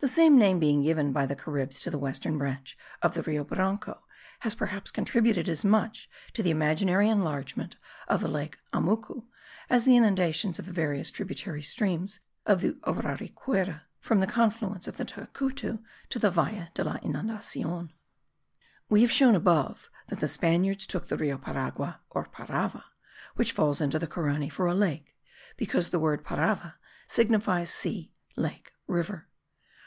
The 0.00 0.06
same 0.06 0.38
name 0.38 0.60
being 0.60 0.84
given 0.84 1.12
by 1.12 1.26
the 1.26 1.34
Caribs 1.34 1.80
to 1.80 1.90
the 1.90 1.98
western 1.98 2.38
branch 2.38 2.78
of 3.02 3.14
the 3.14 3.22
Rio 3.24 3.42
Branco 3.42 4.04
has 4.42 4.54
perhaps 4.54 4.92
contributed 4.92 5.48
as 5.48 5.64
much 5.64 6.08
to 6.34 6.42
the 6.44 6.52
imaginary 6.52 7.08
enlargement 7.08 7.74
of 8.06 8.20
the 8.20 8.28
lake 8.28 8.58
Amucu, 8.72 9.24
as 9.68 9.82
the 9.82 9.96
inundations 9.96 10.60
of 10.60 10.66
the 10.66 10.72
various 10.72 11.10
tributary 11.10 11.64
streams 11.64 12.20
of 12.46 12.60
the 12.60 12.74
Uraricuera, 12.86 13.86
from 13.98 14.20
the 14.20 14.28
confluence 14.28 14.86
of 14.86 14.98
the 14.98 15.04
Tacutu 15.04 15.82
to 16.10 16.18
the 16.20 16.30
Valle 16.30 16.68
de 16.74 16.84
la 16.84 16.98
Inundacion. 16.98 17.90
We 18.88 19.02
have 19.02 19.10
shown 19.10 19.34
above 19.34 19.90
that 20.06 20.20
the 20.20 20.28
Spaniards 20.28 20.86
took 20.86 21.08
the 21.08 21.16
Rio 21.16 21.38
Paragua, 21.38 21.98
or 22.10 22.24
Parava, 22.26 22.84
which 23.34 23.50
falls 23.50 23.80
into 23.80 23.98
the 23.98 24.06
Carony, 24.06 24.48
for 24.48 24.66
a 24.66 24.74
lake, 24.74 25.16
because 25.56 25.88
the 25.88 25.98
word 25.98 26.22
parava 26.24 26.74
signifies 27.08 27.70
sea, 27.74 28.12
lake, 28.36 28.70
river. 28.86 29.24